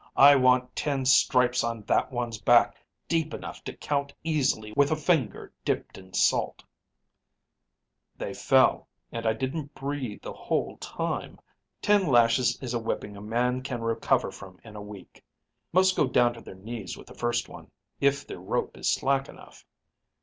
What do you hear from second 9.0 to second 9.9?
and I didn't